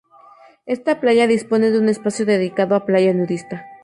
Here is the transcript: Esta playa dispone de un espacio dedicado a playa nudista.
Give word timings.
Esta 0.65 0.99
playa 0.99 1.27
dispone 1.27 1.69
de 1.69 1.77
un 1.77 1.87
espacio 1.87 2.25
dedicado 2.25 2.73
a 2.73 2.87
playa 2.87 3.13
nudista. 3.13 3.63